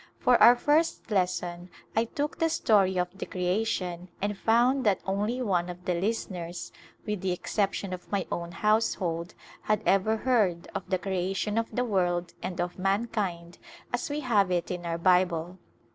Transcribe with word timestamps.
For 0.17 0.35
our 0.41 0.55
first 0.55 1.11
lesson 1.11 1.69
I 1.95 2.05
took 2.05 2.39
the 2.39 2.49
story 2.49 2.97
of 2.97 3.15
the 3.15 3.27
Creation 3.27 4.09
and 4.19 4.35
found 4.35 4.83
that 4.83 4.99
only 5.05 5.43
one 5.43 5.69
of 5.69 5.85
the 5.85 5.93
listeners— 5.93 6.71
with 7.05 7.21
the 7.21 7.31
exception 7.31 7.93
of 7.93 8.11
my 8.11 8.25
own 8.31 8.51
household— 8.51 9.35
had 9.69 9.83
ever 9.85 10.17
heard 10.17 10.67
of 10.73 10.89
the 10.89 10.97
creation 10.97 11.55
of 11.55 11.69
the 11.71 11.85
world 11.85 12.33
and 12.41 12.59
of 12.59 12.79
mankind 12.79 13.59
as 13.93 14.09
we 14.09 14.21
have 14.21 14.49
it 14.49 14.71
in 14.71 14.87
our 14.87 14.97
Bible. 14.97 15.59